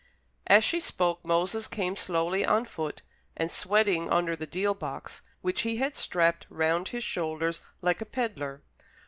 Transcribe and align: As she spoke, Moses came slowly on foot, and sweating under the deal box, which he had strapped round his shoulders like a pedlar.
As 0.47 0.63
she 0.63 0.79
spoke, 0.79 1.23
Moses 1.23 1.67
came 1.67 1.95
slowly 1.95 2.43
on 2.43 2.65
foot, 2.65 3.03
and 3.37 3.51
sweating 3.51 4.09
under 4.09 4.35
the 4.35 4.47
deal 4.47 4.73
box, 4.73 5.21
which 5.41 5.61
he 5.61 5.75
had 5.77 5.95
strapped 5.95 6.47
round 6.49 6.87
his 6.87 7.03
shoulders 7.03 7.61
like 7.83 8.01
a 8.01 8.05
pedlar. 8.07 8.63